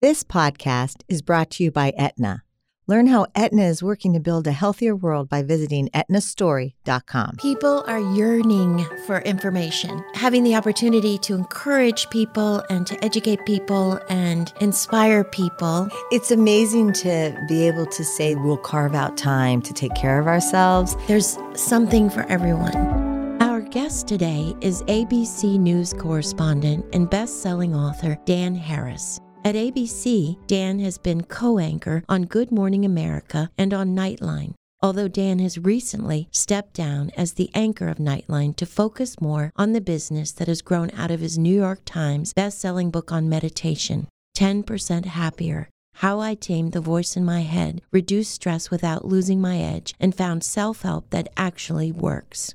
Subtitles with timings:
[0.00, 2.44] This podcast is brought to you by Aetna.
[2.86, 7.34] Learn how Aetna is working to build a healthier world by visiting aetnastory.com.
[7.38, 10.04] People are yearning for information.
[10.14, 15.88] Having the opportunity to encourage people and to educate people and inspire people.
[16.12, 20.28] It's amazing to be able to say we'll carve out time to take care of
[20.28, 20.94] ourselves.
[21.08, 23.42] There's something for everyone.
[23.42, 29.18] Our guest today is ABC News correspondent and best selling author Dan Harris.
[29.44, 35.08] At ABC, Dan has been co anchor on Good Morning America and on Nightline, although
[35.08, 39.80] Dan has recently stepped down as the anchor of Nightline to focus more on the
[39.80, 45.06] business that has grown out of his New York Times best-selling book on meditation, 10%
[45.06, 45.68] Happier.
[45.94, 50.14] How I Tamed the Voice in My Head, Reduced Stress Without Losing My Edge, and
[50.14, 52.54] Found Self Help That Actually Works.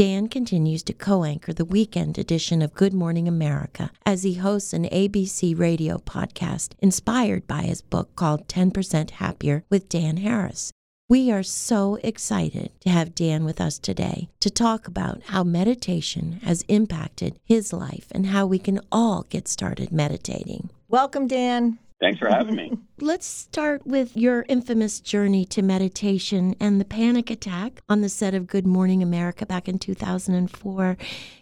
[0.00, 4.72] Dan continues to co anchor the weekend edition of Good Morning America as he hosts
[4.72, 10.72] an ABC radio podcast inspired by his book called 10% Happier with Dan Harris.
[11.10, 16.40] We are so excited to have Dan with us today to talk about how meditation
[16.44, 20.70] has impacted his life and how we can all get started meditating.
[20.88, 21.78] Welcome, Dan.
[22.00, 22.72] Thanks for having me.
[23.00, 28.32] Let's start with your infamous journey to meditation and the panic attack on the set
[28.34, 30.96] of Good Morning America back in 2004.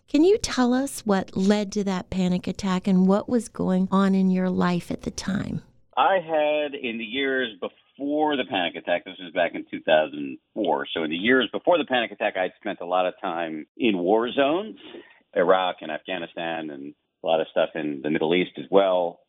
[0.08, 4.16] Can you tell us what led to that panic attack and what was going on
[4.16, 5.62] in your life at the time?
[5.96, 10.86] I had, in the years before the panic attack, this was back in 2004.
[10.92, 13.98] So, in the years before the panic attack, I'd spent a lot of time in
[13.98, 14.76] war zones,
[15.36, 19.20] Iraq and Afghanistan, and a lot of stuff in the Middle East as well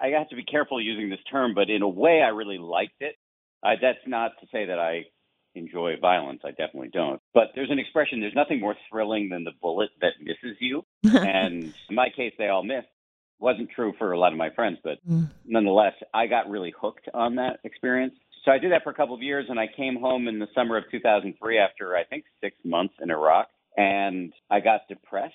[0.00, 3.00] I have to be careful using this term, but in a way, I really liked
[3.00, 3.16] it.
[3.62, 5.04] Uh, that's not to say that I
[5.54, 6.40] enjoy violence.
[6.44, 7.20] I definitely don't.
[7.34, 10.84] But there's an expression: there's nothing more thrilling than the bullet that misses you.
[11.04, 12.88] and in my case, they all missed.
[13.38, 15.28] Wasn't true for a lot of my friends, but mm.
[15.44, 18.14] nonetheless, I got really hooked on that experience.
[18.44, 20.46] So I did that for a couple of years, and I came home in the
[20.54, 25.34] summer of 2003 after I think six months in Iraq, and I got depressed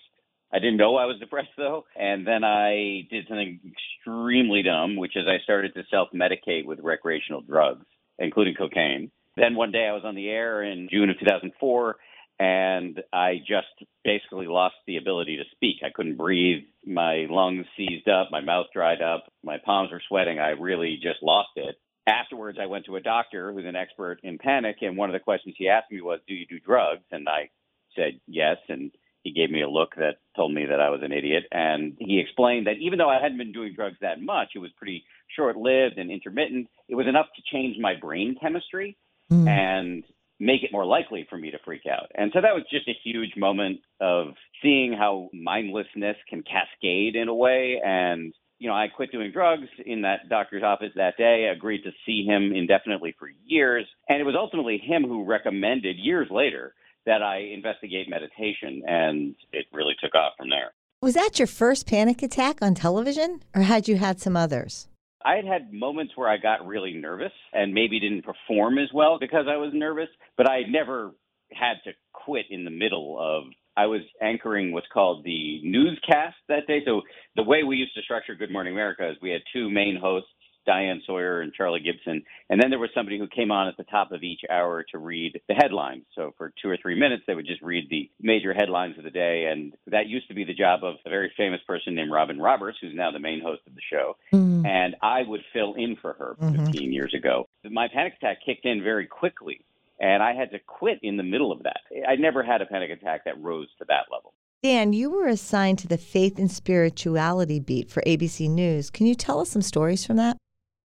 [0.53, 1.85] I didn't know I was depressed though.
[1.96, 6.80] And then I did something extremely dumb, which is I started to self medicate with
[6.81, 7.85] recreational drugs,
[8.19, 9.12] including cocaine.
[9.35, 11.97] Then one day I was on the air in June of 2004
[12.40, 13.68] and I just
[14.03, 15.78] basically lost the ability to speak.
[15.84, 16.64] I couldn't breathe.
[16.85, 20.40] My lungs seized up, my mouth dried up, my palms were sweating.
[20.40, 21.75] I really just lost it.
[22.06, 25.19] Afterwards, I went to a doctor who's an expert in panic, and one of the
[25.19, 27.03] questions he asked me was, Do you do drugs?
[27.12, 27.50] And I
[27.96, 28.58] said yes.
[28.69, 28.91] And
[29.28, 31.44] he gave me a look that told me that I was an idiot.
[31.52, 34.72] And he explained that even though I hadn't been doing drugs that much, it was
[34.78, 35.04] pretty
[35.36, 36.68] short lived and intermittent.
[36.88, 38.98] It was enough to change my brain chemistry
[39.30, 39.48] mm.
[39.48, 40.04] and
[40.40, 42.10] make it more likely for me to freak out.
[42.16, 44.28] And so that was just a huge moment of
[44.62, 47.82] seeing how mindlessness can cascade in a way.
[47.84, 51.92] And, you know, I quit doing drugs in that doctor's office that day, agreed to
[52.06, 53.86] see him indefinitely for years.
[54.08, 56.74] And it was ultimately him who recommended years later
[57.07, 60.73] that I investigate meditation, and it really took off from there.
[61.01, 64.88] Was that your first panic attack on television, or had you had some others?
[65.25, 69.17] I had had moments where I got really nervous and maybe didn't perform as well
[69.19, 71.12] because I was nervous, but I never
[71.51, 73.46] had to quit in the middle of.
[73.75, 76.79] I was anchoring what's called the newscast that day.
[76.84, 77.03] So
[77.35, 80.29] the way we used to structure Good Morning America is we had two main hosts
[80.67, 82.23] Diane Sawyer and Charlie Gibson.
[82.50, 85.00] And then there was somebody who came on at the top of each hour to
[85.00, 86.03] read the headlines.
[86.13, 89.09] So for two or three minutes, they would just read the major headlines of the
[89.09, 89.45] day.
[89.51, 92.78] And that used to be the job of a very famous person named Robin Roberts,
[92.79, 94.17] who's now the main host of the show.
[94.33, 94.66] Mm-hmm.
[94.66, 96.66] And I would fill in for her mm-hmm.
[96.66, 97.47] 15 years ago.
[97.63, 99.61] My panic attack kicked in very quickly.
[99.99, 101.79] And I had to quit in the middle of that.
[102.07, 104.34] I never had a panic attack that rose to that level.
[104.61, 108.89] Dan, you were assigned to the faith and spirituality beat for ABC News.
[108.89, 110.38] Can you tell us some stories from that?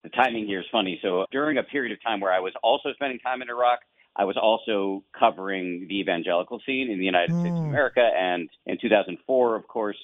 [0.03, 0.99] The timing here is funny.
[1.01, 3.79] So during a period of time where I was also spending time in Iraq,
[4.15, 7.39] I was also covering the evangelical scene in the United mm.
[7.41, 7.69] States of hmm.
[7.69, 8.01] America.
[8.01, 9.97] And in 2004, of course,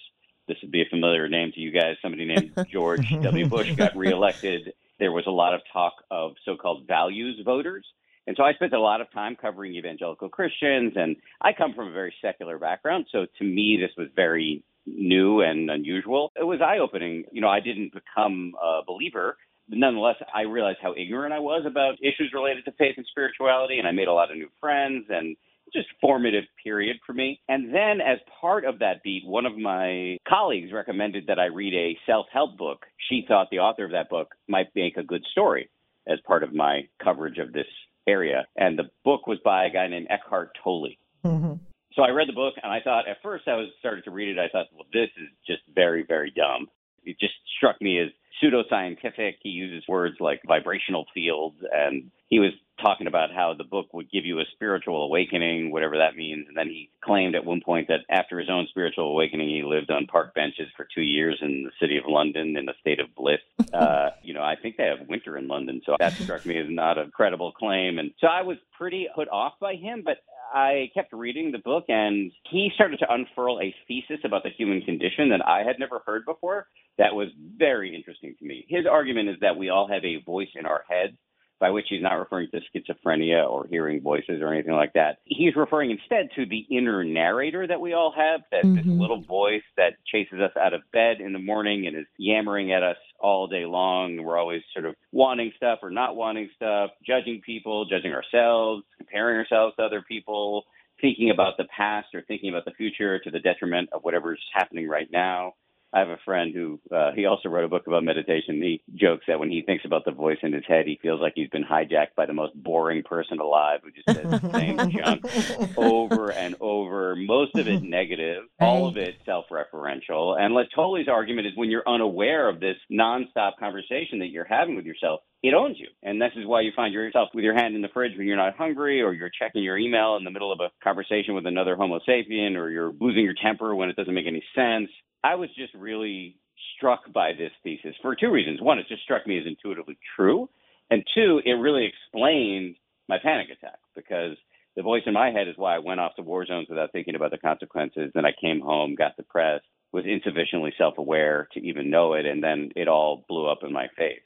[0.48, 1.96] this would be a familiar name to you guys.
[2.02, 3.48] Somebody named George W.
[3.48, 4.74] Bush got reelected.
[5.00, 7.86] There was a lot of talk of so called values voters.
[8.28, 10.94] And so I spent a lot of time covering evangelical Christians.
[10.96, 13.08] And I come from a very secular background.
[13.12, 16.32] So to me, this was very new and unusual.
[16.40, 17.26] It was eye opening.
[17.32, 19.38] You know, I didn't become a believer
[19.70, 23.88] nonetheless, I realized how ignorant I was about issues related to faith and spirituality, and
[23.88, 25.36] I made a lot of new friends and
[25.74, 27.40] just formative period for me.
[27.50, 31.74] And then as part of that beat, one of my colleagues recommended that I read
[31.74, 32.86] a self-help book.
[33.10, 35.70] She thought the author of that book might make a good story
[36.08, 37.66] as part of my coverage of this
[38.08, 38.46] area.
[38.56, 40.96] And the book was by a guy named Eckhart Tolle.
[41.26, 41.54] Mm-hmm.
[41.94, 44.30] So I read the book and I thought at first I was started to read
[44.30, 46.68] it, I thought, well, this is just very, very dumb
[47.06, 48.10] it just struck me as
[48.42, 49.36] pseudoscientific.
[49.42, 54.12] He uses words like vibrational fields, and he was talking about how the book would
[54.12, 56.46] give you a spiritual awakening, whatever that means.
[56.48, 59.90] And then he claimed at one point that after his own spiritual awakening, he lived
[59.92, 63.14] on park benches for two years in the city of London in a state of
[63.16, 63.40] bliss.
[63.74, 66.68] Uh, you know, I think they have winter in London, so that struck me as
[66.70, 68.00] not a credible claim.
[68.00, 70.20] And so I was pretty put off by him, but
[70.54, 74.82] I kept reading the book and he started to unfurl a thesis about the human
[74.82, 78.66] condition that I had never heard before that was very interesting to me.
[78.70, 81.18] His argument is that we all have a voice in our heads
[81.60, 85.20] by which he's not referring to schizophrenia or hearing voices or anything like that.
[85.24, 88.76] He's referring instead to the inner narrator that we all have, that mm-hmm.
[88.76, 92.74] this little voice that chases us out of bed in the morning and is yammering
[92.74, 94.22] at us all day long.
[94.22, 98.84] We're always sort of wanting stuff or not wanting stuff, judging people, judging ourselves,
[99.16, 100.66] comparing ourselves to other people,
[101.02, 104.88] thinking about the past or thinking about the future to the detriment of whatever's happening
[104.88, 105.54] right now.
[105.96, 108.62] I have a friend who uh, he also wrote a book about meditation.
[108.62, 111.34] He jokes that when he thinks about the voice in his head, he feels like
[111.36, 115.78] he's been hijacked by the most boring person alive who just says the same junk
[115.78, 117.16] over and over.
[117.16, 120.38] Most of it negative, all of it self-referential.
[120.38, 124.86] And Tolle's argument is when you're unaware of this nonstop conversation that you're having with
[124.86, 125.88] yourself, it owns you.
[126.04, 128.36] And this is why you find yourself with your hand in the fridge when you're
[128.36, 131.76] not hungry, or you're checking your email in the middle of a conversation with another
[131.76, 134.90] Homo sapien, or you're losing your temper when it doesn't make any sense.
[135.26, 136.38] I was just really
[136.78, 138.62] struck by this thesis for two reasons.
[138.62, 140.48] One, it just struck me as intuitively true.
[140.92, 142.76] And two, it really explained
[143.10, 144.38] my panic attack because
[144.76, 147.16] the voice in my head is why I went off to war zones without thinking
[147.16, 148.12] about the consequences.
[148.14, 152.44] Then I came home, got depressed, was insufficiently self aware to even know it, and
[152.44, 154.20] then it all blew up in my face.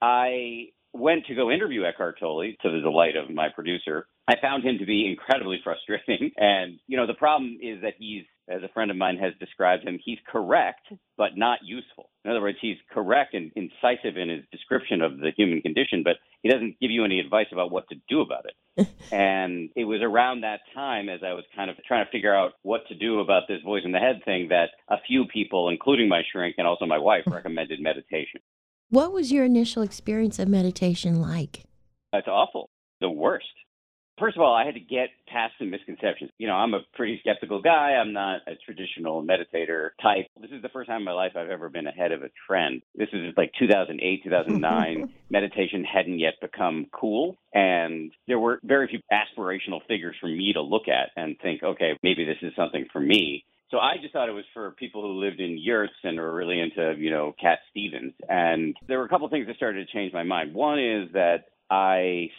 [0.00, 4.06] I went to go interview Eckhart Tolle to the delight of my producer.
[4.28, 6.30] I found him to be incredibly frustrating.
[6.36, 9.86] And, you know, the problem is that he's, as a friend of mine has described
[9.86, 12.10] him, he's correct, but not useful.
[12.24, 16.16] In other words, he's correct and incisive in his description of the human condition, but
[16.42, 18.88] he doesn't give you any advice about what to do about it.
[19.12, 22.52] and it was around that time, as I was kind of trying to figure out
[22.62, 26.08] what to do about this voice in the head thing, that a few people, including
[26.08, 28.40] my shrink and also my wife, recommended meditation.
[28.90, 31.64] What was your initial experience of meditation like?
[32.12, 32.70] It's awful.
[33.00, 33.46] The worst.
[34.18, 36.30] First of all, I had to get past some misconceptions.
[36.38, 37.92] You know, I'm a pretty skeptical guy.
[38.00, 40.26] I'm not a traditional meditator type.
[40.40, 42.80] This is the first time in my life I've ever been ahead of a trend.
[42.94, 45.12] This is like 2008, 2009.
[45.30, 47.36] Meditation hadn't yet become cool.
[47.52, 51.92] And there were very few aspirational figures for me to look at and think, okay,
[52.02, 53.44] maybe this is something for me.
[53.70, 56.60] So I just thought it was for people who lived in yurts and were really
[56.60, 58.14] into, you know, Cat Stevens.
[58.28, 60.54] And there were a couple of things that started to change my mind.
[60.54, 62.30] One is that I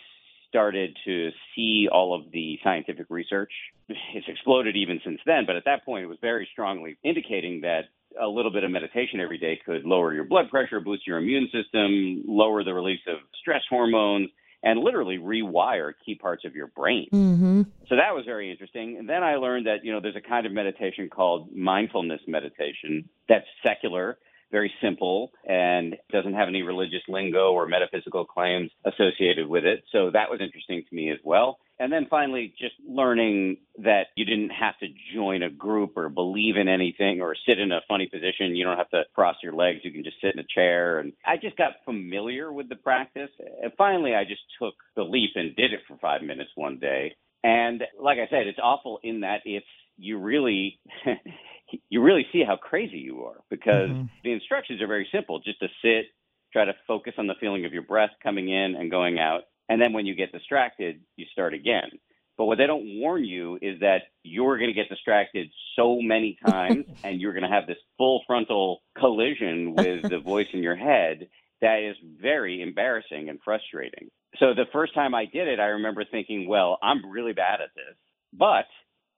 [0.50, 3.52] started to see all of the scientific research.
[3.90, 7.86] It's exploded even since then, but at that point it was very strongly indicating that
[8.20, 11.50] a little bit of meditation every day could lower your blood pressure, boost your immune
[11.52, 14.30] system, lower the release of stress hormones,
[14.64, 17.08] and literally rewire key parts of your brain.
[17.14, 17.62] Mm-hmm.
[17.88, 18.98] So that was very interesting.
[18.98, 23.08] And then I learned that, you know, there's a kind of meditation called mindfulness meditation
[23.30, 24.18] that's secular,
[24.52, 29.84] very simple, and doesn't have any religious lingo or metaphysical claims associated with it.
[29.92, 31.60] So that was interesting to me as well.
[31.80, 36.58] And then finally, just learning that you didn't have to join a group or believe
[36.58, 38.56] in anything or sit in a funny position.
[38.56, 39.82] You don't have to cross your legs.
[39.84, 41.00] You can just sit in a chair.
[41.00, 43.30] And I just got familiar with the practice.
[43.62, 47.16] And finally, I just took the leap and did it for five minutes one day.
[47.44, 49.66] And like I said, it's awful in that it's
[49.98, 50.80] you really
[51.90, 54.06] you really see how crazy you are because mm-hmm.
[54.24, 56.06] the instructions are very simple just to sit
[56.54, 59.82] try to focus on the feeling of your breath coming in and going out and
[59.82, 61.90] then when you get distracted, you start again.
[62.38, 66.38] But what they don't warn you is that you're going to get distracted so many
[66.46, 70.76] times and you're going to have this full frontal collision with the voice in your
[70.76, 71.28] head
[71.62, 74.10] that is very embarrassing and frustrating.
[74.40, 77.74] So the first time I did it, I remember thinking, well, I'm really bad at
[77.76, 77.96] this,
[78.32, 78.66] but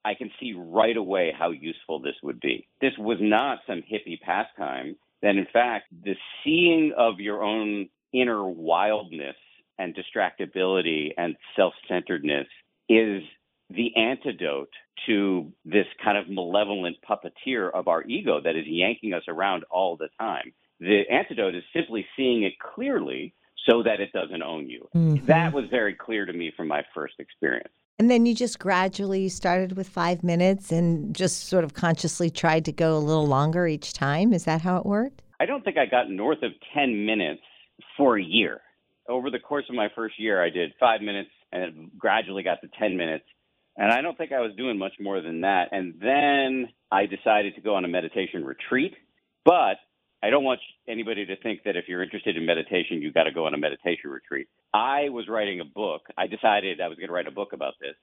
[0.04, 2.66] I can see right away how useful this would be.
[2.80, 4.96] This was not some hippie pastime.
[5.22, 9.36] That in fact, the seeing of your own inner wildness
[9.78, 12.46] and distractibility and self centeredness
[12.88, 13.22] is
[13.68, 14.72] the antidote
[15.06, 19.96] to this kind of malevolent puppeteer of our ego that is yanking us around all
[19.96, 20.52] the time.
[20.80, 23.34] The antidote is simply seeing it clearly
[23.68, 24.88] so that it doesn't own you.
[24.94, 25.26] Mm-hmm.
[25.26, 27.72] That was very clear to me from my first experience.
[28.00, 32.64] And then you just gradually started with five minutes and just sort of consciously tried
[32.64, 34.32] to go a little longer each time.
[34.32, 35.22] Is that how it worked?
[35.38, 37.42] I don't think I got north of 10 minutes
[37.96, 38.60] for a year
[39.10, 42.60] over the course of my first year, I did five minutes and it gradually got
[42.62, 43.24] to 10 minutes.
[43.76, 45.68] And I don't think I was doing much more than that.
[45.72, 48.94] And then I decided to go on a meditation retreat.
[49.44, 49.76] But
[50.22, 53.32] I don't want anybody to think that if you're interested in meditation, you've got to
[53.32, 54.48] go on a meditation retreat.
[54.72, 56.02] I was writing a book.
[56.16, 57.94] I decided I was going to write a book about this,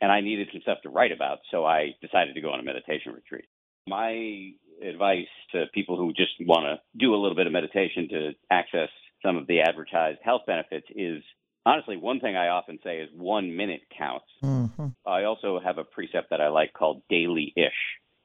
[0.00, 2.62] and I needed some stuff to write about, so I decided to go on a
[2.62, 3.46] meditation retreat.
[3.86, 4.50] My
[4.82, 8.88] advice to people who just want to do a little bit of meditation to access
[9.24, 11.22] some of the advertised health benefits is
[11.66, 14.26] honestly one thing I often say is one minute counts.
[14.42, 14.88] Mm-hmm.
[15.06, 17.72] I also have a precept that I like called daily ish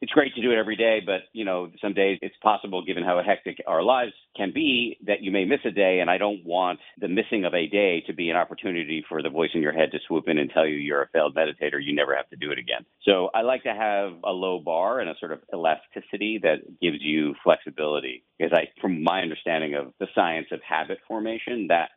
[0.01, 3.03] it's great to do it every day, but you know, some days it's possible, given
[3.03, 5.99] how hectic our lives can be, that you may miss a day.
[5.99, 9.29] And I don't want the missing of a day to be an opportunity for the
[9.29, 11.81] voice in your head to swoop in and tell you you're a failed meditator.
[11.81, 12.85] You never have to do it again.
[13.03, 16.97] So I like to have a low bar and a sort of elasticity that gives
[16.99, 18.23] you flexibility.
[18.37, 21.89] Because I, from my understanding of the science of habit formation, that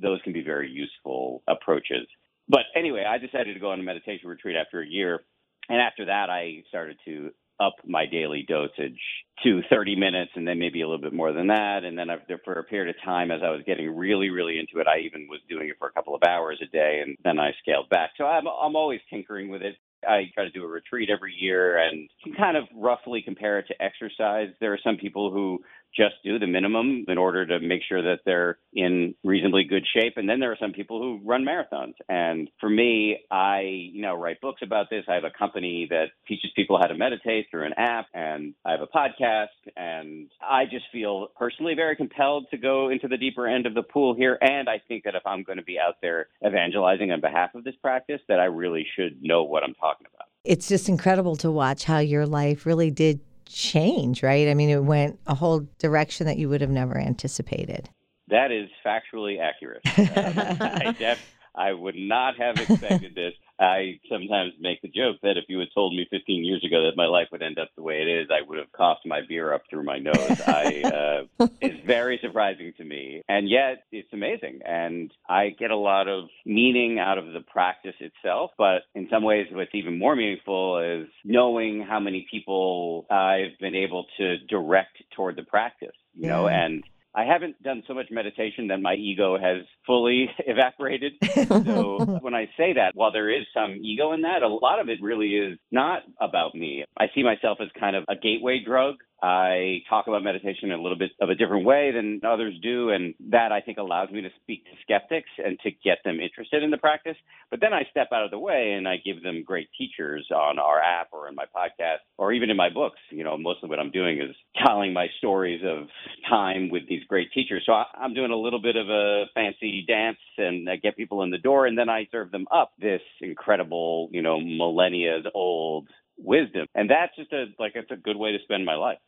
[0.00, 2.06] those can be very useful approaches.
[2.48, 5.20] But anyway, I decided to go on a meditation retreat after a year.
[5.68, 7.30] And after that, I started to
[7.60, 8.98] up my daily dosage
[9.42, 11.84] to 30 minutes and then maybe a little bit more than that.
[11.84, 12.08] And then
[12.44, 15.26] for a period of time, as I was getting really, really into it, I even
[15.28, 18.10] was doing it for a couple of hours a day and then I scaled back.
[18.16, 19.76] So I'm, I'm always tinkering with it.
[20.06, 23.66] I try to do a retreat every year and can kind of roughly compare it
[23.68, 24.48] to exercise.
[24.60, 25.60] There are some people who
[25.94, 30.14] just do the minimum in order to make sure that they're in reasonably good shape.
[30.16, 31.94] And then there are some people who run marathons.
[32.08, 33.60] And for me, I,
[33.92, 35.04] you know, write books about this.
[35.08, 38.72] I have a company that teaches people how to meditate through an app and I
[38.72, 39.46] have a podcast
[39.76, 43.82] and I just feel personally very compelled to go into the deeper end of the
[43.82, 44.38] pool here.
[44.40, 47.64] And I think that if I'm going to be out there evangelizing on behalf of
[47.64, 50.28] this practice, that I really should know what I'm talking about.
[50.44, 53.20] It's just incredible to watch how your life really did
[53.52, 54.48] change, right?
[54.48, 57.88] I mean, it went a whole direction that you would have never anticipated.
[58.28, 59.82] That is factually accurate.
[59.96, 61.18] Uh, I, def-
[61.54, 63.34] I would not have expected this.
[63.60, 66.96] I sometimes make the joke that if you had told me 15 years ago that
[66.96, 69.52] my life would end up the way it is, I would have coughed my beer
[69.52, 70.40] up through my nose.
[70.46, 74.60] I, uh, it's very surprising to me, and yet it's amazing.
[74.64, 78.50] And I get a lot of meaning out of the practice itself.
[78.58, 83.74] But in some ways, what's even more meaningful is knowing how many people I've been
[83.74, 85.96] able to direct toward the practice.
[86.14, 86.36] You yeah.
[86.36, 91.12] know, and I haven't done so much meditation that my ego has fully evaporated.
[91.46, 94.88] so when I say that, while there is some ego in that, a lot of
[94.88, 96.84] it really is not about me.
[96.96, 100.82] I see myself as kind of a gateway drug I talk about meditation in a
[100.82, 104.20] little bit of a different way than others do, and that I think allows me
[104.22, 107.16] to speak to skeptics and to get them interested in the practice.
[107.48, 110.58] But then I step out of the way and I give them great teachers on
[110.58, 112.98] our app or in my podcast or even in my books.
[113.10, 114.34] You know, mostly what I'm doing is
[114.66, 115.86] telling my stories of
[116.28, 117.62] time with these great teachers.
[117.64, 121.30] So I'm doing a little bit of a fancy dance and I get people in
[121.30, 125.88] the door, and then I serve them up this incredible, you know, millennia old
[126.18, 126.66] wisdom.
[126.74, 128.98] And that's just a like it's a good way to spend my life.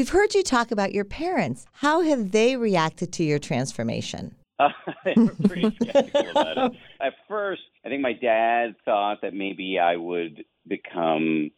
[0.00, 1.66] We've heard you talk about your parents.
[1.72, 4.34] How have they reacted to your transformation?
[4.58, 4.70] Uh,
[5.04, 6.78] they were pretty skeptical about it.
[7.02, 11.50] At first, I think my dad thought that maybe I would become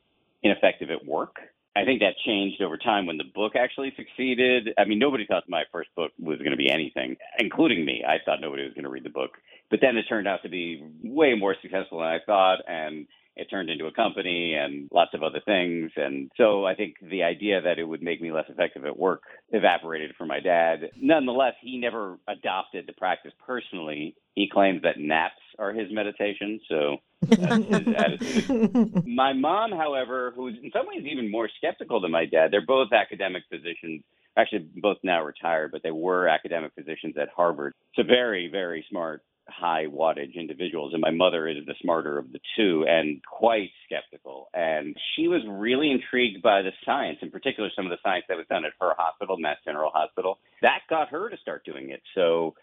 [0.43, 1.37] ineffective at work.
[1.77, 4.71] I think that changed over time when the book actually succeeded.
[4.77, 8.03] I mean, nobody thought my first book was going to be anything, including me.
[8.05, 9.39] I thought nobody was going to read the book.
[9.71, 12.59] But then it turned out to be way more successful than I thought.
[12.67, 15.91] And it turned into a company and lots of other things.
[15.97, 19.23] And so I think the idea that it would make me less effective at work
[19.51, 20.91] evaporated for my dad.
[21.01, 24.15] Nonetheless, he never adopted the practice personally.
[24.35, 26.61] He claims that naps are his meditation.
[26.69, 29.07] So that's his attitude.
[29.07, 32.93] My mom, however, who's in some ways even more skeptical than my dad, they're both
[32.93, 34.03] academic physicians
[34.37, 37.75] actually both now retired, but they were academic physicians at Harvard.
[37.95, 42.41] So very, very smart high wattage individuals, and my mother is the smarter of the
[42.57, 44.49] two and quite skeptical.
[44.55, 48.37] And she was really intrigued by the science, in particular, some of the science that
[48.37, 50.39] was done at her hospital, Mass General Hospital.
[50.63, 52.03] That got her to start doing it.
[52.15, 52.55] So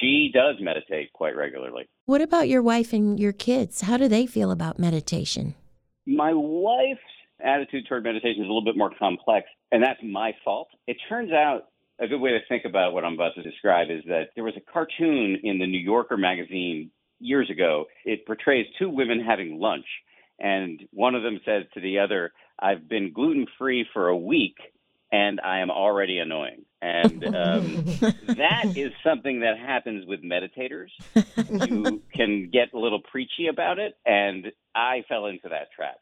[0.00, 1.88] she does meditate quite regularly.
[2.06, 3.82] What about your wife and your kids?
[3.82, 5.54] How do they feel about meditation?
[6.06, 7.00] My wife's
[7.40, 10.68] attitude toward meditation is a little bit more complex, and that's my fault.
[10.86, 11.68] It turns out
[12.00, 14.54] a good way to think about what I'm about to describe is that there was
[14.56, 17.86] a cartoon in the New Yorker magazine years ago.
[18.04, 19.86] It portrays two women having lunch,
[20.38, 24.56] and one of them says to the other, I've been gluten free for a week
[25.10, 26.64] and I am already annoying.
[26.80, 27.84] And um,
[28.26, 30.90] that is something that happens with meditators.
[31.48, 35.96] You can get a little preachy about it, and I fell into that trap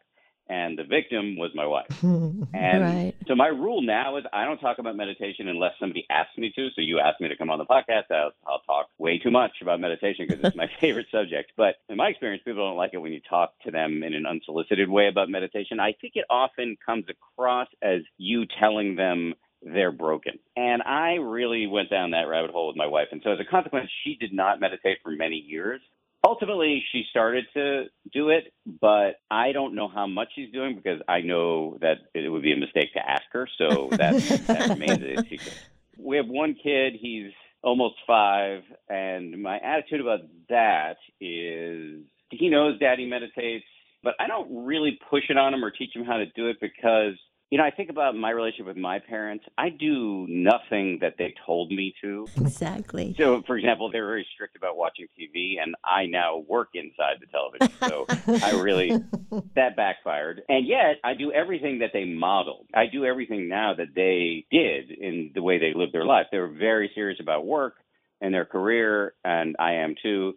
[0.49, 1.87] and the victim was my wife.
[2.55, 3.15] And right.
[3.27, 6.69] so my rule now is I don't talk about meditation unless somebody asks me to.
[6.75, 9.53] So you asked me to come on the podcast, I'll, I'll talk way too much
[9.61, 11.53] about meditation because it's my favorite subject.
[11.57, 14.27] But in my experience, people don't like it when you talk to them in an
[14.27, 15.81] unsolicited way about meditation.
[15.81, 20.39] I think it often comes across as you telling them they're broken.
[20.57, 23.09] And I really went down that rabbit hole with my wife.
[23.13, 25.81] And so as a consequence, she did not meditate for many years.
[26.27, 31.01] Ultimately, she started to do it, but I don't know how much she's doing because
[31.07, 33.49] I know that it would be a mistake to ask her.
[33.57, 34.17] So that,
[34.49, 35.57] that remains a secret.
[35.97, 36.95] We have one kid.
[37.01, 37.31] He's
[37.63, 38.63] almost five.
[38.89, 43.65] And my attitude about that is he knows daddy meditates,
[44.03, 46.57] but I don't really push it on him or teach him how to do it
[46.61, 47.15] because
[47.51, 49.45] you know, I think about my relationship with my parents.
[49.57, 52.27] I do nothing that they told me to.
[52.41, 53.15] Exactly.
[53.17, 57.27] So, for example, they're very strict about watching TV, and I now work inside the
[57.27, 57.73] television.
[57.89, 58.91] So I really,
[59.55, 60.43] that backfired.
[60.49, 62.67] And yet, I do everything that they modeled.
[62.75, 66.27] I do everything now that they did in the way they lived their life.
[66.33, 67.75] They were very serious about work
[68.21, 70.35] and their career, and I am too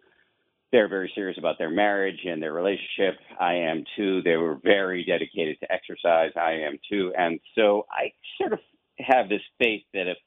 [0.72, 3.18] they're very serious about their marriage and their relationship.
[3.38, 4.22] I am too.
[4.22, 6.30] They were very dedicated to exercise.
[6.36, 7.12] I am too.
[7.18, 8.60] And so I sort of
[8.98, 10.18] have this faith that if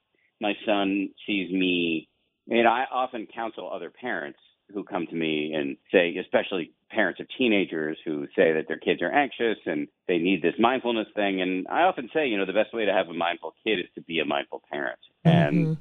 [0.42, 2.10] my son sees me,
[2.50, 4.40] and I often counsel other parents
[4.74, 9.02] who come to me and say, especially parents of teenagers who say that their kids
[9.02, 11.42] are anxious and they need this mindfulness thing.
[11.42, 13.86] And I often say, you know, the best way to have a mindful kid is
[13.96, 15.00] to be a mindful parent.
[15.26, 15.58] Mm-hmm.
[15.58, 15.78] And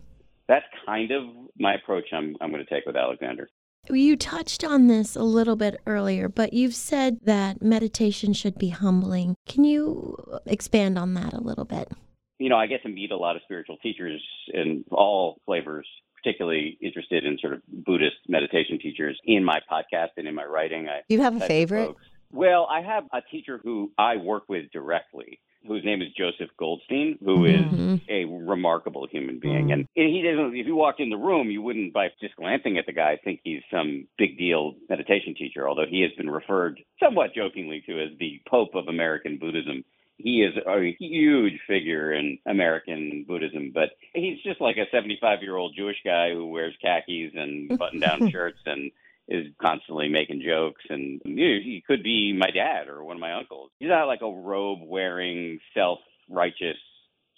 [0.49, 1.25] that's kind of
[1.59, 3.49] my approach I'm, I'm going to take with Alexander.
[3.91, 8.69] You touched on this a little bit earlier, but you've said that meditation should be
[8.69, 9.35] humbling.
[9.49, 11.91] Can you expand on that a little bit?
[12.39, 14.23] You know, I get to meet a lot of spiritual teachers
[14.55, 20.29] in all flavors, particularly interested in sort of Buddhist meditation teachers in my podcast and
[20.29, 20.89] in my writing.
[20.89, 21.93] I, you have a favorite?
[22.31, 27.19] Well, I have a teacher who I work with directly whose name is Joseph Goldstein,
[27.25, 27.97] who is mm-hmm.
[28.09, 29.69] a remarkable human being.
[29.69, 29.73] Mm-hmm.
[29.73, 32.87] And he doesn't, if you walked in the room, you wouldn't, by just glancing at
[32.87, 37.35] the guy, think he's some big deal meditation teacher, although he has been referred somewhat
[37.35, 39.85] jokingly to as the Pope of American Buddhism.
[40.19, 45.57] He is a huge figure in American Buddhism, but he's just like a 75 year
[45.57, 48.93] old Jewish guy who wears khakis and button down shirts and
[49.29, 53.21] is constantly making jokes and you know, he could be my dad or one of
[53.21, 53.71] my uncles.
[53.79, 56.77] He's not like a robe wearing self righteous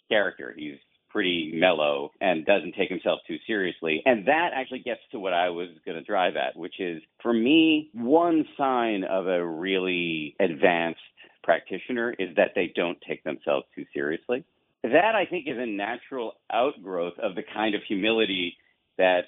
[0.08, 0.54] character.
[0.56, 0.76] He's
[1.14, 4.02] pretty mellow and doesn't take himself too seriously.
[4.04, 7.32] And that actually gets to what I was going to drive at, which is for
[7.32, 10.98] me, one sign of a really advanced
[11.44, 14.44] practitioner is that they don't take themselves too seriously.
[14.82, 18.56] That I think is a natural outgrowth of the kind of humility
[18.98, 19.22] that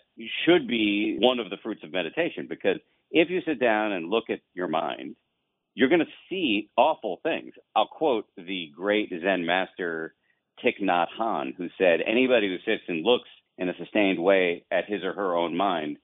[0.45, 2.79] should be one of the fruits of meditation because
[3.11, 5.17] if you sit down and look at your mind,
[5.75, 7.53] you're going to see awful things.
[7.75, 10.15] I'll quote the great Zen master
[10.65, 14.89] Thich Nhat Hanh, who said, Anybody who sits and looks in a sustained way at
[14.89, 15.99] his or her own mind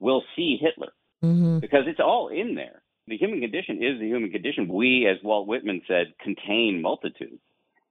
[0.00, 0.92] will see Hitler
[1.24, 1.60] mm-hmm.
[1.60, 2.82] because it's all in there.
[3.06, 4.68] The human condition is the human condition.
[4.68, 7.40] We, as Walt Whitman said, contain multitudes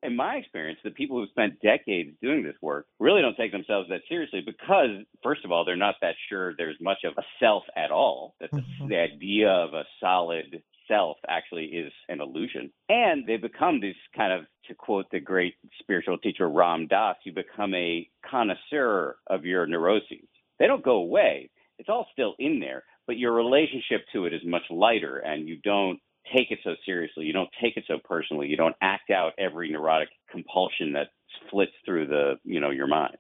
[0.04, 3.52] in my experience, the people who have spent decades doing this work really don't take
[3.52, 4.90] themselves that seriously because,
[5.24, 8.52] first of all, they're not that sure there's much of a self at all, that
[8.52, 8.88] mm-hmm.
[8.88, 12.72] the idea of a solid self actually is an illusion.
[12.90, 17.34] And they become this kind of, to quote the great spiritual teacher Ram Dass, you
[17.34, 20.28] become a connoisseur of your neuroses.
[20.60, 21.50] They don't go away.
[21.78, 25.58] It's all still in there, but your relationship to it is much lighter and you
[25.64, 26.00] don't
[26.34, 27.26] take it so seriously.
[27.26, 28.48] You don't take it so personally.
[28.48, 31.08] You don't act out every neurotic compulsion that
[31.50, 33.18] flits through the, you know, your mind.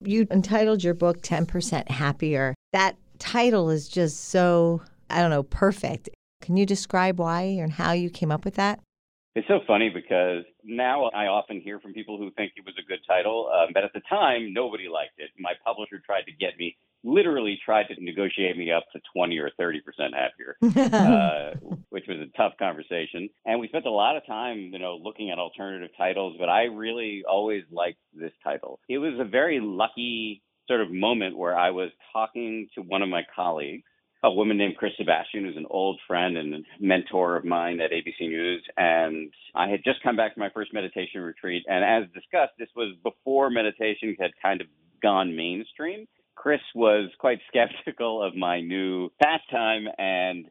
[0.00, 2.54] You entitled your book 10% Happier.
[2.72, 6.08] That title is just so, I don't know, perfect.
[6.42, 8.80] Can you describe why and how you came up with that?
[9.34, 12.86] It's so funny because now I often hear from people who think it was a
[12.86, 15.30] good title, um, but at the time, nobody liked it.
[15.38, 19.50] My publisher tried to get me literally tried to negotiate me up to 20 or
[19.58, 20.56] 30 percent happier,
[20.92, 21.50] uh,
[21.90, 23.28] which was a tough conversation.
[23.44, 26.64] And we spent a lot of time, you know, looking at alternative titles, but I
[26.64, 28.80] really always liked this title.
[28.88, 33.08] It was a very lucky sort of moment where I was talking to one of
[33.08, 33.84] my colleagues
[34.24, 38.20] a woman named Chris Sebastian, who's an old friend and mentor of mine at ABC
[38.20, 38.64] News.
[38.78, 41.62] And I had just come back from my first meditation retreat.
[41.68, 44.66] And as discussed, this was before meditation had kind of
[45.02, 46.06] gone mainstream.
[46.44, 50.44] Chris was quite skeptical of my new pastime and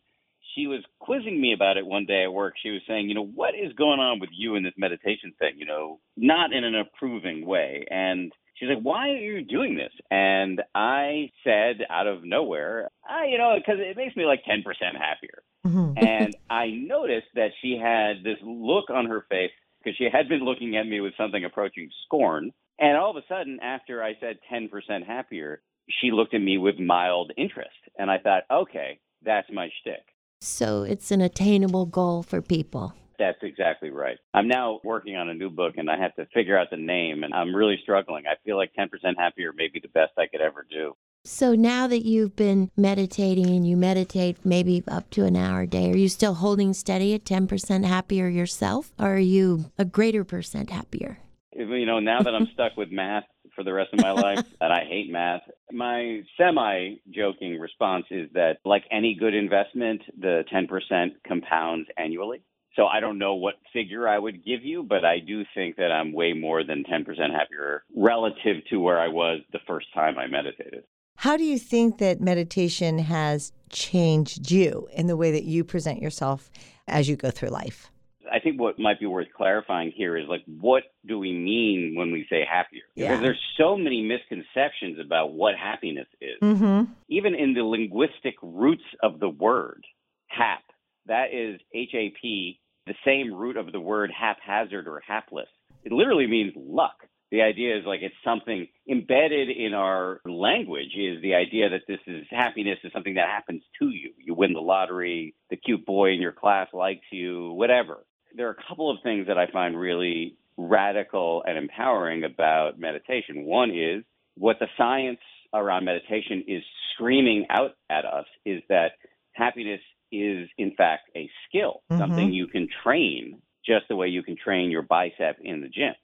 [0.56, 2.56] she was quizzing me about it one day at work.
[2.63, 5.53] She was saying, you know, what is going on with you in this meditation thing?
[5.56, 7.86] You know, not in an approving way.
[7.91, 9.91] And she's like, why are you doing this?
[10.10, 14.63] And I said out of nowhere, I, you know, because it makes me like 10%
[14.97, 15.43] happier.
[15.63, 16.03] Mm-hmm.
[16.03, 20.43] and I noticed that she had this look on her face because she had been
[20.43, 22.51] looking at me with something approaching scorn.
[22.79, 26.80] And all of a sudden, after I said 10% happier, she looked at me with
[26.80, 27.69] mild interest.
[27.98, 30.04] And I thought, okay, that's my shtick.
[30.41, 32.93] So it's an attainable goal for people.
[33.19, 34.17] That's exactly right.
[34.34, 37.24] I'm now working on a new book and I have to figure out the name
[37.24, 38.26] and I'm really struggling.
[38.28, 40.93] I feel like 10% happier may be the best I could ever do.
[41.26, 45.67] So now that you've been meditating and you meditate maybe up to an hour a
[45.67, 50.26] day, are you still holding steady at 10% happier yourself or are you a greater
[50.26, 51.19] percent happier?
[51.54, 53.24] You know, now that I'm stuck with math
[53.56, 58.30] for the rest of my life and I hate math, my semi joking response is
[58.34, 62.42] that, like any good investment, the 10% compounds annually.
[62.76, 65.92] So I don't know what figure I would give you, but I do think that
[65.92, 70.26] I'm way more than 10% happier relative to where I was the first time I
[70.26, 70.84] meditated.
[71.18, 76.02] How do you think that meditation has changed you in the way that you present
[76.02, 76.50] yourself
[76.88, 77.92] as you go through life?
[78.34, 82.12] I think what might be worth clarifying here is like, what do we mean when
[82.12, 82.82] we say happier?
[82.96, 83.10] Yeah.
[83.10, 86.39] Because there's so many misconceptions about what happiness is.
[86.41, 86.91] Mm-hmm.
[87.10, 89.86] Even in the linguistic roots of the word,
[90.28, 90.63] hap,
[91.06, 95.48] that is H A P, the same root of the word haphazard or hapless.
[95.84, 96.96] It literally means luck.
[97.30, 102.00] The idea is like it's something embedded in our language is the idea that this
[102.08, 104.12] is happiness is something that happens to you.
[104.17, 108.06] You win the lottery, the cute boy in your class likes you, whatever.
[108.36, 113.46] There are a couple of things that I find really radical and empowering about meditation.
[113.46, 114.04] One is
[114.36, 115.19] what the science
[115.54, 118.93] around meditation is screaming out at us is that
[119.34, 121.98] happiness is in fact a skill, Mhm.
[121.98, 125.96] something you can train just the way you can train your bicep in the gym.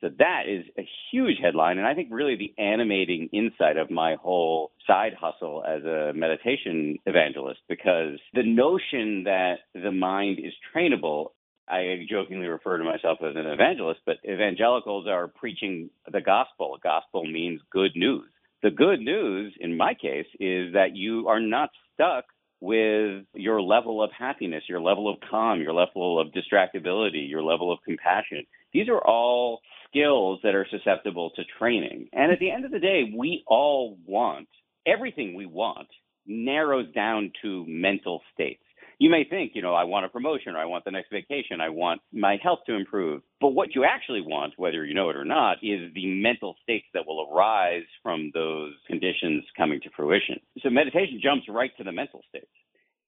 [0.00, 4.16] So that is a huge headline, and I think really the animating insight of my
[4.16, 11.30] whole side hustle as a meditation evangelist, because the notion that the mind is trainable,
[11.68, 16.78] I jokingly refer to myself as an evangelist, but evangelicals are preaching the gospel.
[16.82, 18.28] Gospel means good news.
[18.62, 22.24] The good news, in my case, is that you are not stuck
[22.60, 27.72] with your level of happiness, your level of calm, your level of distractibility, your level
[27.72, 28.46] of compassion.
[28.72, 32.08] These are all skills that are susceptible to training.
[32.12, 34.48] And at the end of the day, we all want
[34.86, 35.88] everything we want
[36.26, 38.62] narrows down to mental states.
[38.98, 41.60] You may think, you know, I want a promotion or I want the next vacation,
[41.60, 43.22] I want my health to improve.
[43.40, 46.86] But what you actually want, whether you know it or not, is the mental states
[46.94, 50.36] that will arise from those conditions coming to fruition.
[50.62, 52.46] So meditation jumps right to the mental states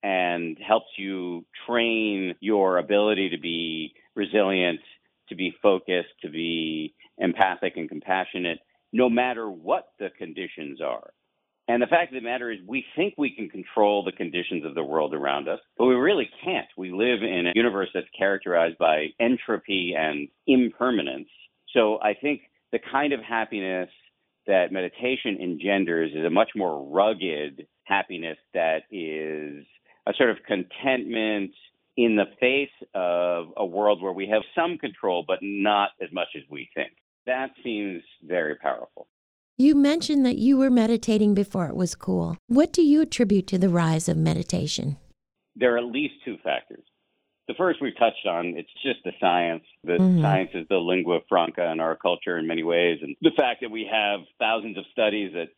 [0.02, 4.80] and helps you train your ability to be resilient,
[5.30, 8.58] to be focused, to be empathic and compassionate,
[8.92, 11.10] no matter what the conditions are.
[11.68, 14.74] And the fact of the matter is, we think we can control the conditions of
[14.74, 16.66] the world around us, but we really can't.
[16.78, 21.28] We live in a universe that's characterized by entropy and impermanence.
[21.74, 22.40] So I think
[22.72, 23.90] the kind of happiness
[24.46, 29.66] that meditation engenders is a much more rugged happiness that is
[30.06, 31.50] a sort of contentment
[31.98, 36.28] in the face of a world where we have some control, but not as much
[36.34, 36.92] as we think.
[37.26, 39.06] That seems very powerful.
[39.60, 42.36] You mentioned that you were meditating before it was cool.
[42.46, 44.98] What do you attribute to the rise of meditation?
[45.56, 46.84] There are at least two factors.
[47.48, 49.64] The first we've touched on, it's just the science.
[49.82, 50.22] The Mhm.
[50.22, 53.02] science is the lingua franca in our culture in many ways.
[53.02, 55.48] And the fact that we have thousands of studies that,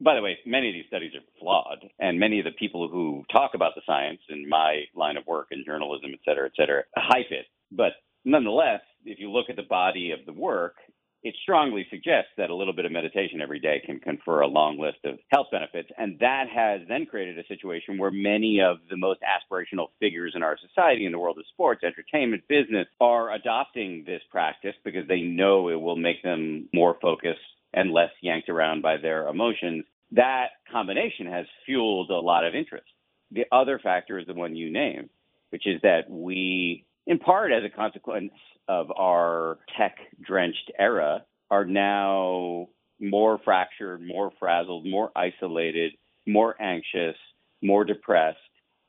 [0.00, 1.88] by the way, many of these studies are flawed.
[2.00, 5.52] And many of the people who talk about the science in my line of work
[5.52, 7.46] in journalism, et cetera, et cetera, hype it.
[7.70, 7.92] But
[8.24, 10.74] nonetheless, if you look at the body of the work,
[11.22, 14.78] it strongly suggests that a little bit of meditation every day can confer a long
[14.78, 15.90] list of health benefits.
[15.98, 20.42] And that has then created a situation where many of the most aspirational figures in
[20.44, 25.20] our society in the world of sports, entertainment, business are adopting this practice because they
[25.20, 27.40] know it will make them more focused
[27.74, 29.84] and less yanked around by their emotions.
[30.12, 32.86] That combination has fueled a lot of interest.
[33.32, 35.10] The other factor is the one you name,
[35.50, 38.30] which is that we, in part as a consequence
[38.68, 42.68] of our tech drenched era are now
[43.00, 45.92] more fractured, more frazzled, more isolated,
[46.26, 47.16] more anxious,
[47.62, 48.38] more depressed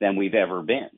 [0.01, 0.89] than we've ever been.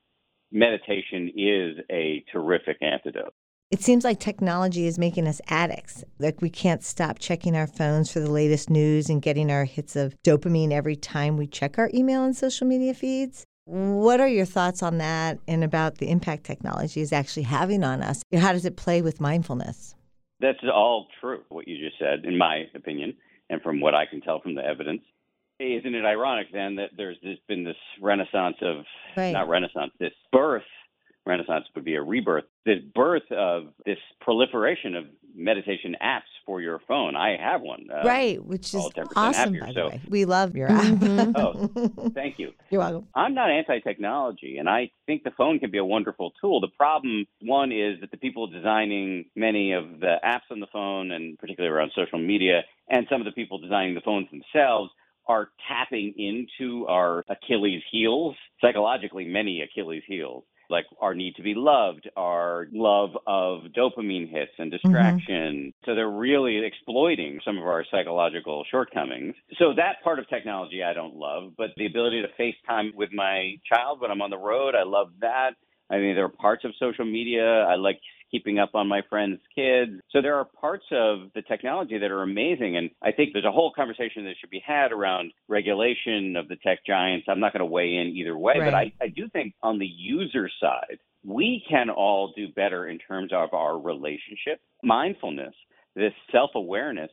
[0.52, 3.34] Meditation is a terrific antidote.
[3.70, 6.04] It seems like technology is making us addicts.
[6.20, 9.96] Like we can't stop checking our phones for the latest news and getting our hits
[9.96, 13.46] of dopamine every time we check our email and social media feeds.
[13.72, 18.02] What are your thoughts on that and about the impact technology is actually having on
[18.02, 18.22] us?
[18.36, 19.96] How does it play with mindfulness?
[20.42, 23.14] That's all true, what you just said, in my opinion,
[23.50, 25.04] and from what I can tell from the evidence.
[25.62, 28.84] Isn't it ironic then that there's this, been this renaissance of,
[29.16, 29.32] Right.
[29.32, 30.64] not renaissance, this birth,
[31.26, 36.80] renaissance would be a rebirth, this birth of this proliferation of meditation apps for your
[36.88, 37.16] phone.
[37.16, 37.88] I have one.
[37.92, 39.74] Uh, right, which is awesome, happier, by so.
[39.74, 40.02] the way.
[40.08, 40.84] We love your app.
[40.84, 41.32] Mm-hmm.
[41.98, 42.54] oh, thank you.
[42.70, 43.08] You're welcome.
[43.16, 46.62] I'm not anti-technology, and I think the phone can be a wonderful tool.
[46.62, 51.12] The problem, one, is that the people designing many of the apps on the phone,
[51.12, 54.92] and particularly around social media, and some of the people designing the phones themselves
[55.28, 61.54] are tapping into our Achilles heels, psychologically, many Achilles heels like our need to be
[61.56, 64.88] loved, our love of dopamine hits and mm-hmm.
[64.88, 65.56] distraction.
[65.56, 65.86] Mm-hmm.
[65.86, 69.36] So they're really exploiting some of our psychological shortcomings.
[69.60, 73.56] So that part of technology I don't love, but the ability to FaceTime with my
[73.72, 75.52] child when I'm on the road, I love that.
[75.90, 78.00] I mean, there are parts of social media I like
[78.32, 79.92] keeping up on my friends' kids.
[80.12, 82.78] So there are parts of the technology that are amazing.
[82.78, 86.56] And I think there's a whole conversation that should be had around regulation of the
[86.56, 87.28] tech giants.
[87.30, 88.66] I'm not going to weigh in either way, right.
[88.66, 92.98] but I, I do think on the user side, we can all do better in
[92.98, 95.54] terms of our relationship, mindfulness,
[95.96, 97.12] this self awareness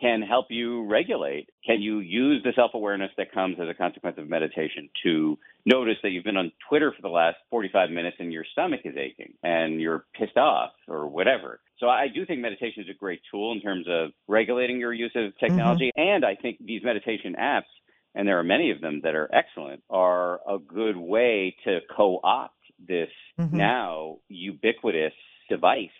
[0.00, 1.48] can help you regulate.
[1.66, 5.96] Can you use the self awareness that comes as a consequence of meditation to notice
[6.02, 9.34] that you've been on Twitter for the last 45 minutes and your stomach is aching
[9.42, 11.60] and you're pissed off or whatever?
[11.78, 15.12] So I do think meditation is a great tool in terms of regulating your use
[15.14, 15.90] of technology.
[15.96, 16.08] Mm-hmm.
[16.08, 17.70] And I think these meditation apps,
[18.14, 22.20] and there are many of them that are excellent, are a good way to co
[22.22, 23.56] opt this mm-hmm.
[23.56, 25.12] now ubiquitous
[25.48, 25.90] device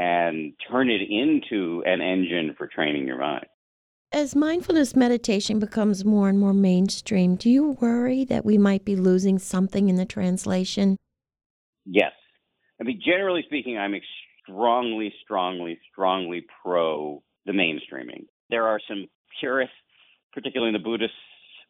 [0.00, 3.44] and turn it into an engine for training your mind.
[4.12, 8.96] As mindfulness meditation becomes more and more mainstream, do you worry that we might be
[8.96, 10.96] losing something in the translation?
[11.84, 12.12] Yes.
[12.80, 13.94] I mean, generally speaking, I'm
[14.42, 18.24] strongly, strongly, strongly pro the mainstreaming.
[18.48, 19.06] There are some
[19.38, 19.74] purists,
[20.32, 21.12] particularly in the Buddhist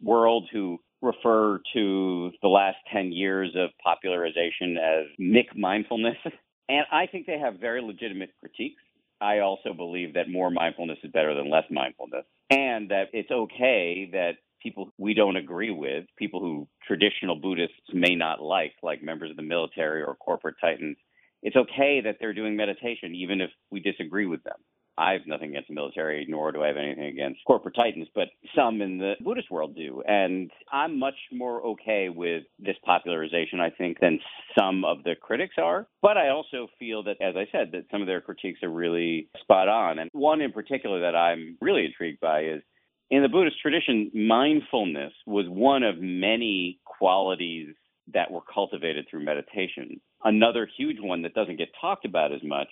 [0.01, 6.17] world, who refer to the last 10 years of popularization as McMindfulness.
[6.71, 8.81] And I think they have very legitimate critiques.
[9.21, 14.09] I also believe that more mindfulness is better than less mindfulness, and that it's okay
[14.13, 19.31] that people we don't agree with, people who traditional Buddhists may not like, like members
[19.31, 20.97] of the military or corporate titans,
[21.43, 24.59] it's okay that they're doing meditation, even if we disagree with them.
[25.01, 28.29] I have nothing against the military, nor do I have anything against corporate titans, but
[28.55, 30.03] some in the Buddhist world do.
[30.07, 34.21] And I'm much more okay with this popularization, I think, than
[34.59, 35.89] some of the critics are.
[36.03, 39.31] But I also feel that, as I said, that some of their critiques are really
[39.41, 39.99] spot on.
[39.99, 42.63] And one in particular that I'm really intrigued by is
[43.09, 47.75] in the Buddhist tradition, mindfulness was one of many qualities
[48.13, 50.01] that were cultivated through meditation.
[50.23, 52.69] Another huge one that doesn't get talked about as much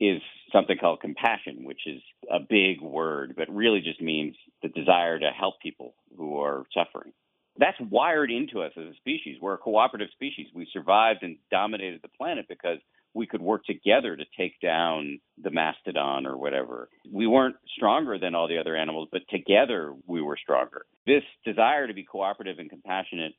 [0.00, 0.20] is
[0.52, 5.30] something called compassion, which is a big word, but really just means the desire to
[5.30, 7.12] help people who are suffering.
[7.58, 9.38] That's wired into us as a species.
[9.40, 10.48] We're a cooperative species.
[10.54, 12.78] We survived and dominated the planet because
[13.14, 16.90] we could work together to take down the mastodon or whatever.
[17.10, 20.84] We weren't stronger than all the other animals, but together we were stronger.
[21.06, 23.32] This desire to be cooperative and compassionate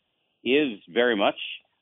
[0.44, 1.38] is very much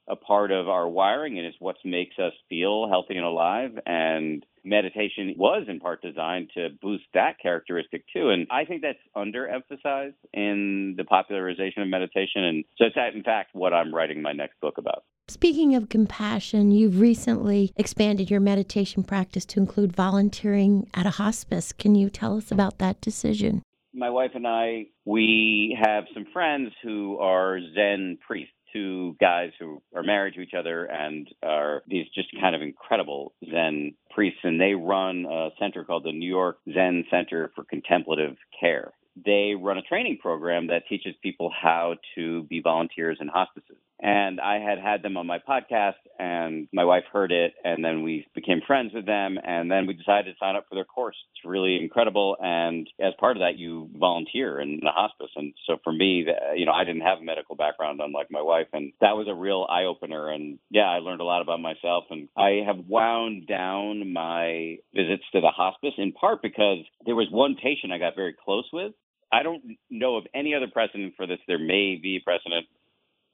[0.09, 3.71] a part of our wiring and it's what makes us feel healthy and alive.
[3.85, 8.29] And meditation was in part designed to boost that characteristic too.
[8.29, 12.43] And I think that's underemphasized in the popularization of meditation.
[12.43, 15.03] And so it's in fact what I'm writing my next book about.
[15.27, 21.73] Speaking of compassion, you've recently expanded your meditation practice to include volunteering at a hospice.
[21.73, 23.63] Can you tell us about that decision?
[23.93, 29.81] My wife and I, we have some friends who are Zen priests two guys who
[29.95, 34.59] are married to each other and are these just kind of incredible Zen priests, and
[34.59, 38.91] they run a center called the New York Zen Center for Contemplative Care.
[39.23, 43.77] They run a training program that teaches people how to be volunteers in hospices.
[44.01, 48.03] And I had had them on my podcast, and my wife heard it, and then
[48.03, 51.15] we became friends with them, and then we decided to sign up for their course.
[51.33, 55.31] It's really incredible, and as part of that, you volunteer in the hospice.
[55.35, 58.67] And so for me, you know, I didn't have a medical background, unlike my wife,
[58.73, 60.29] and that was a real eye opener.
[60.29, 65.23] And yeah, I learned a lot about myself, and I have wound down my visits
[65.31, 68.93] to the hospice in part because there was one patient I got very close with.
[69.31, 71.39] I don't know of any other precedent for this.
[71.47, 72.67] There may be precedent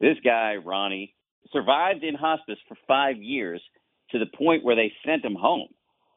[0.01, 1.15] this guy, Ronnie,
[1.51, 3.61] survived in hospice for five years
[4.11, 5.69] to the point where they sent him home.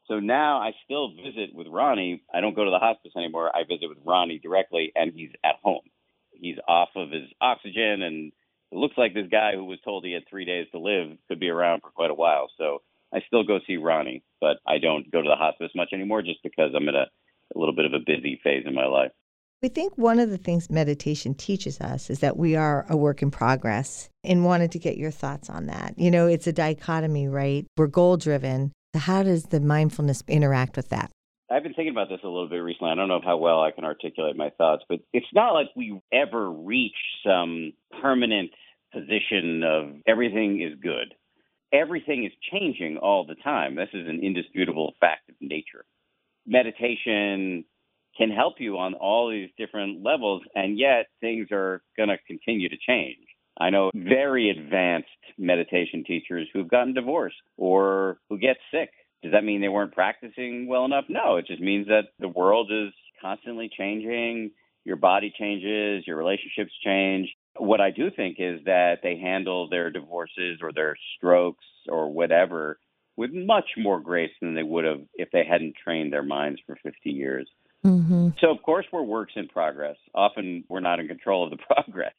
[0.08, 2.22] So now I still visit with Ronnie.
[2.32, 3.54] I don't go to the hospice anymore.
[3.54, 5.84] I visit with Ronnie directly, and he's at home.
[6.32, 8.32] He's off of his oxygen, and
[8.72, 11.40] it looks like this guy who was told he had three days to live could
[11.40, 12.50] be around for quite a while.
[12.58, 12.82] So
[13.14, 16.42] I still go see Ronnie, but I don't go to the hospice much anymore just
[16.42, 17.06] because I'm in a,
[17.54, 19.12] a little bit of a busy phase in my life.
[19.62, 23.22] We think one of the things meditation teaches us is that we are a work
[23.22, 25.94] in progress and wanted to get your thoughts on that.
[25.96, 27.66] You know, it's a dichotomy, right?
[27.76, 28.72] We're goal driven.
[28.94, 31.10] How does the mindfulness interact with that?
[31.50, 32.90] I've been thinking about this a little bit recently.
[32.90, 36.00] I don't know how well I can articulate my thoughts, but it's not like we
[36.12, 38.50] ever reach some permanent
[38.92, 41.14] position of everything is good.
[41.72, 43.74] Everything is changing all the time.
[43.74, 45.84] This is an indisputable fact of nature.
[46.46, 47.64] Meditation
[48.16, 52.68] can help you on all these different levels, and yet things are going to continue
[52.68, 53.18] to change.
[53.58, 58.90] I know very advanced meditation teachers who've gotten divorced or who get sick
[59.24, 61.06] does that mean they weren't practicing well enough?
[61.08, 64.50] No, it just means that the world is constantly changing.
[64.84, 67.32] Your body changes, your relationships change.
[67.56, 72.78] What I do think is that they handle their divorces or their strokes or whatever
[73.16, 76.76] with much more grace than they would have if they hadn't trained their minds for
[76.82, 77.48] 50 years.
[77.84, 78.28] Mm-hmm.
[78.40, 79.96] So, of course, we're works in progress.
[80.14, 82.14] Often we're not in control of the progress.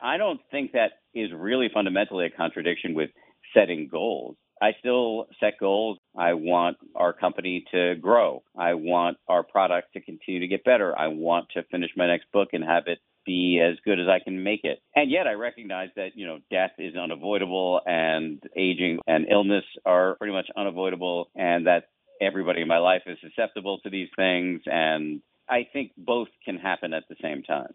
[0.00, 3.10] I don't think that is really fundamentally a contradiction with
[3.54, 4.36] setting goals.
[4.60, 5.98] I still set goals.
[6.16, 8.42] I want our company to grow.
[8.56, 10.98] I want our product to continue to get better.
[10.98, 14.18] I want to finish my next book and have it be as good as I
[14.22, 14.80] can make it.
[14.96, 20.16] And yet I recognize that, you know, death is unavoidable and aging and illness are
[20.16, 21.84] pretty much unavoidable and that
[22.20, 26.92] everybody in my life is susceptible to these things and I think both can happen
[26.92, 27.72] at the same time.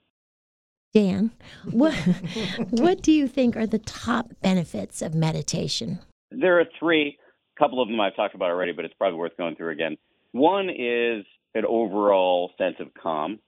[0.94, 1.32] Dan,
[1.72, 1.94] what
[2.70, 6.00] what do you think are the top benefits of meditation?
[6.32, 7.18] There are three.
[7.56, 9.98] A couple of them I've talked about already, but it's probably worth going through again.
[10.32, 11.26] One is
[11.56, 13.40] an overall sense of calm.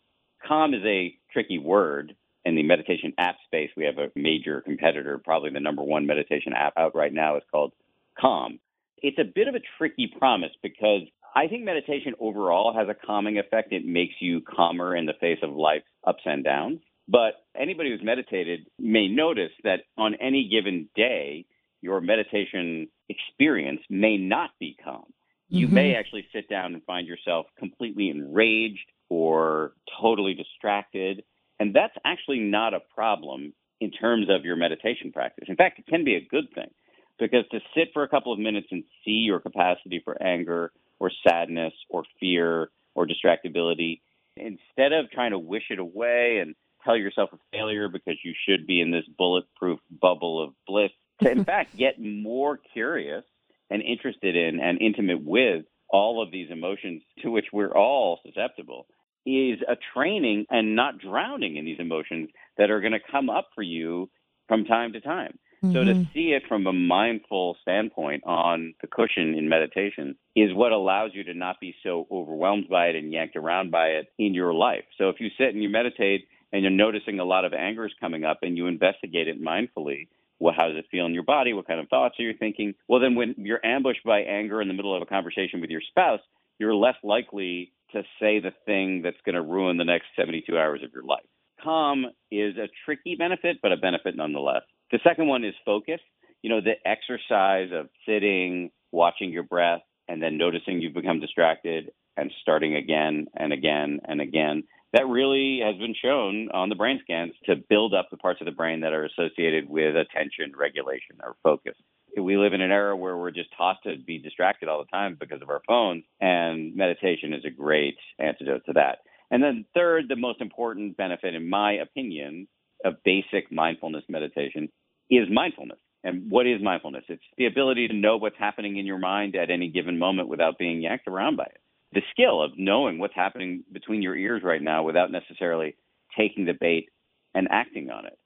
[0.47, 3.71] Calm is a tricky word in the meditation app space.
[3.75, 7.43] We have a major competitor, probably the number one meditation app out right now is
[7.51, 7.73] called
[8.19, 8.59] Calm.
[9.05, 11.01] It's a bit of a tricky promise because
[11.35, 13.71] I think meditation overall has a calming effect.
[13.71, 16.79] It makes you calmer in the face of life's ups and downs.
[17.07, 21.45] But anybody who's meditated may notice that on any given day,
[21.81, 25.13] your meditation experience may not be calm.
[25.49, 25.75] You mm-hmm.
[25.75, 31.23] may actually sit down and find yourself completely enraged or totally distracted.
[31.59, 35.45] And that's actually not a problem in terms of your meditation practice.
[35.47, 36.71] In fact, it can be a good thing
[37.19, 41.11] because to sit for a couple of minutes and see your capacity for anger or
[41.27, 44.01] sadness or fear or distractibility,
[44.37, 48.67] instead of trying to wish it away and tell yourself a failure because you should
[48.67, 53.23] be in this bulletproof bubble of bliss, to in fact get more curious
[53.69, 58.87] and interested in and intimate with all of these emotions to which we're all susceptible
[59.25, 63.47] is a training and not drowning in these emotions that are going to come up
[63.55, 64.09] for you
[64.47, 65.37] from time to time.
[65.65, 65.73] Mm-hmm.
[65.73, 66.13] So to mm-hmm.
[66.13, 71.23] see it from a mindful standpoint on the cushion in meditation is what allows you
[71.25, 74.85] to not be so overwhelmed by it and yanked around by it in your life.
[74.97, 77.93] So if you sit and you meditate and you're noticing a lot of anger is
[77.99, 80.07] coming up and you investigate it mindfully,
[80.39, 81.53] well, how does it feel in your body?
[81.53, 82.75] What kind of thoughts are you thinking?
[82.87, 85.81] Well, then when you're ambushed by anger in the middle of a conversation with your
[85.89, 86.19] spouse,
[86.59, 90.81] you're less likely to say the thing that's going to ruin the next 72 hours
[90.83, 91.25] of your life.
[91.63, 94.63] Calm is a tricky benefit, but a benefit nonetheless.
[94.91, 95.99] The second one is focus.
[96.41, 101.91] You know, the exercise of sitting, watching your breath, and then noticing you've become distracted
[102.17, 104.63] and starting again and again and again
[104.95, 108.45] that really has been shown on the brain scans to build up the parts of
[108.45, 111.75] the brain that are associated with attention, regulation, or focus.
[112.17, 115.17] We live in an era where we're just taught to be distracted all the time
[115.19, 118.99] because of our phones, and meditation is a great antidote to that.
[119.31, 122.47] And then, third, the most important benefit, in my opinion,
[122.83, 124.69] of basic mindfulness meditation
[125.09, 125.79] is mindfulness.
[126.03, 127.03] And what is mindfulness?
[127.09, 130.59] It's the ability to know what's happening in your mind at any given moment without
[130.59, 131.59] being yanked around by it
[131.95, 135.75] the skill of knowing what's happening between your ears right now without necessarily
[136.17, 136.89] taking the bait
[137.33, 138.19] and acting on it.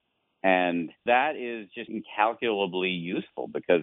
[0.43, 3.81] And that is just incalculably useful because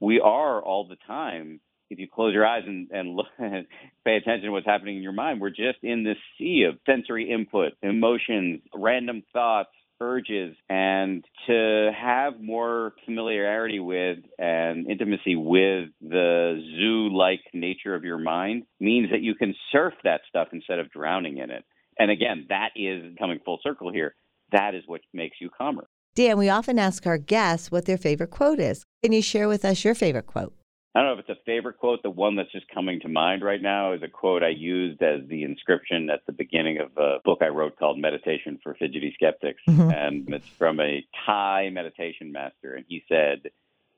[0.00, 1.60] we are all the time.
[1.88, 5.12] If you close your eyes and, and look, pay attention to what's happening in your
[5.12, 11.90] mind, we're just in this sea of sensory input, emotions, random thoughts, urges and to
[11.96, 19.10] have more familiarity with and intimacy with the zoo like nature of your mind means
[19.10, 21.64] that you can surf that stuff instead of drowning in it.
[21.98, 24.14] And again, that is coming full circle here.
[24.52, 25.88] That is what makes you calmer.
[26.14, 28.84] Dan, we often ask our guests what their favorite quote is.
[29.02, 30.57] Can you share with us your favorite quote?
[30.94, 32.02] I don't know if it's a favorite quote.
[32.02, 35.20] The one that's just coming to mind right now is a quote I used as
[35.28, 39.60] the inscription at the beginning of a book I wrote called Meditation for Fidgety Skeptics.
[39.68, 39.90] Mm-hmm.
[39.90, 42.74] And it's from a Thai meditation master.
[42.74, 43.50] And he said,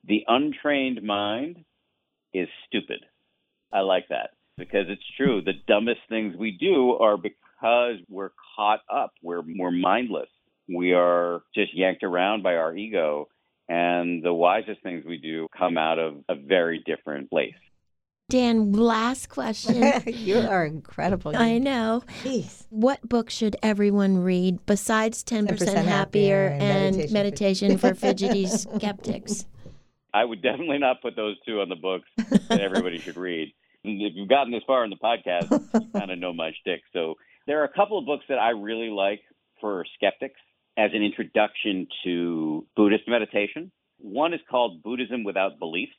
[0.07, 1.63] The untrained mind
[2.33, 3.05] is stupid.
[3.71, 5.41] I like that because it's true.
[5.41, 10.29] The dumbest things we do are because we're caught up, we're more mindless.
[10.67, 13.29] We are just yanked around by our ego
[13.71, 17.55] and the wisest things we do come out of a very different place.
[18.27, 19.93] Dan, last question.
[20.07, 21.35] you are incredible.
[21.35, 22.03] I know.
[22.23, 22.65] Jeez.
[22.69, 28.45] What book should everyone read besides 10%, 10% Happier, Happier and, and Meditation, for Fidgety
[28.45, 29.45] Skeptics?
[30.13, 32.09] I would definitely not put those two on the books
[32.49, 33.53] that everybody should read.
[33.85, 36.81] If you've gotten this far in the podcast, you kind of know my shtick.
[36.91, 37.15] So
[37.47, 39.21] there are a couple of books that I really like
[39.61, 40.39] for skeptics
[40.77, 43.71] as an introduction to Buddhist meditation.
[43.97, 45.93] One is called Buddhism Without Beliefs.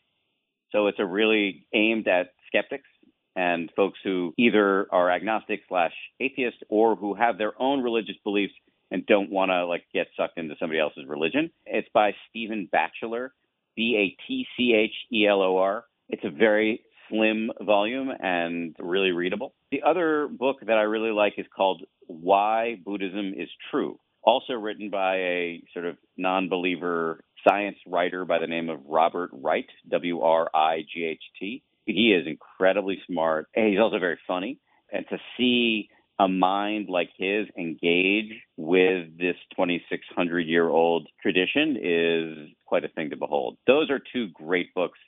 [0.71, 2.89] So it's a really aimed at skeptics
[3.37, 8.55] and folks who either are agnostic slash atheist or who have their own religious beliefs
[8.91, 11.51] and don't want to like get sucked into somebody else's religion.
[11.65, 13.33] It's by Stephen Batchelor,
[13.75, 15.85] B A T C H E L O R.
[16.09, 19.55] It's a very slim volume and really readable.
[19.71, 24.91] The other book that I really like is called Why Buddhism is True, also written
[24.91, 30.21] by a sort of non believer science writer by the name of Robert Wright, W
[30.21, 31.63] R I G H T.
[31.87, 33.49] He is incredibly smart.
[33.55, 34.59] He's also very funny.
[34.93, 42.49] And to see a mind like his engage with this 2,600 year old tradition is
[42.65, 43.57] quite a thing to behold.
[43.67, 44.99] Those are two great books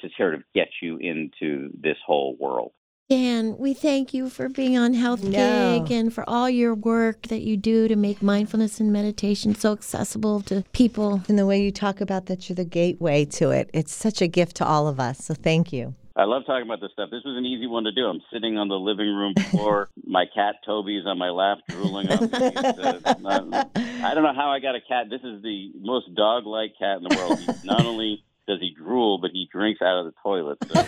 [0.00, 2.72] to sort of get you into this whole world.
[3.10, 5.86] Dan, we thank you for being on Health No.
[5.90, 10.40] And for all your work that you do to make mindfulness and meditation so accessible
[10.42, 11.20] to people.
[11.28, 14.26] And the way you talk about that you're the gateway to it, it's such a
[14.26, 15.18] gift to all of us.
[15.18, 15.94] So thank you.
[16.16, 17.10] I love talking about this stuff.
[17.10, 18.06] This was an easy one to do.
[18.06, 19.90] I'm sitting on the living room floor.
[20.06, 22.30] my cat Toby's on my lap, drooling on me.
[22.32, 25.10] Uh, not- I don't know how I got a cat.
[25.10, 27.38] This is the most dog-like cat in the world.
[27.38, 30.58] He, not only does he drool, but he drinks out of the toilet.
[30.68, 30.74] So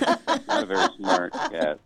[0.49, 1.81] not a very smart cat.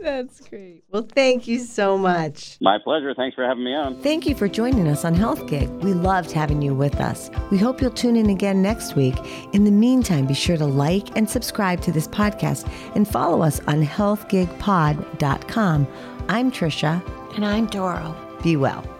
[0.00, 0.82] That's great.
[0.90, 2.58] Well, thank you so much.
[2.60, 3.14] My pleasure.
[3.14, 4.00] Thanks for having me on.
[4.02, 5.68] Thank you for joining us on Health Gig.
[5.68, 7.30] We loved having you with us.
[7.50, 9.14] We hope you'll tune in again next week.
[9.52, 13.60] In the meantime, be sure to like and subscribe to this podcast and follow us
[13.66, 15.86] on healthgigpod.com.
[16.28, 17.34] I'm Trisha.
[17.34, 18.16] And I'm Doro.
[18.42, 18.93] Be well.